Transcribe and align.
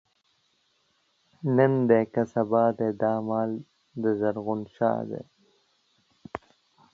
نن 1.55 1.73
دی 1.89 2.03
که 2.13 2.23
سبا 2.31 2.63
دی، 2.77 2.89
دا 3.01 3.13
مال 3.27 3.51
دَ 4.01 4.03
زرغون 4.19 4.61
شاه 4.75 5.01
دی 5.09 5.21